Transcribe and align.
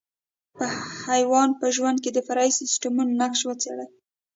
په 0.57 0.65
حیوان 1.05 1.49
په 1.59 1.65
ژوند 1.75 1.97
کې 2.03 2.11
د 2.13 2.19
فرعي 2.27 2.51
سیسټمونو 2.59 3.11
نقش 3.21 3.39
وڅېړئ. 3.45 3.87